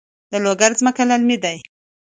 [0.31, 1.57] د لوګر ځمکې للمي دي